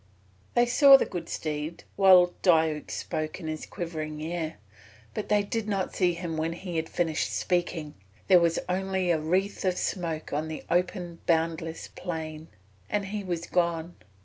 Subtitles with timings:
[0.55, 4.55] They saw the good steed while Diuk spoke in his quivering ear,
[5.13, 7.93] but they did not see him when he had finished speaking
[8.27, 12.47] there was only a wreath of smoke on the open boundless plain,
[12.89, 13.93] and he was gone.